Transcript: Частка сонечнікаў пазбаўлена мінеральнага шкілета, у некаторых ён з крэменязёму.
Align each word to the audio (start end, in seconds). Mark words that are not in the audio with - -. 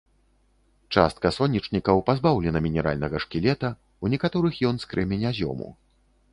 Частка 0.95 1.31
сонечнікаў 1.37 2.01
пазбаўлена 2.09 2.63
мінеральнага 2.67 3.23
шкілета, 3.27 3.69
у 4.05 4.15
некаторых 4.17 4.53
ён 4.73 4.85
з 4.85 4.93
крэменязёму. 4.95 5.67